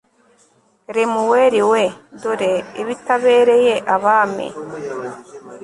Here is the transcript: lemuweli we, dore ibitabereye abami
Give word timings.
lemuweli 0.93 1.61
we, 1.71 1.83
dore 2.21 2.53
ibitabereye 2.81 3.73
abami 3.95 4.47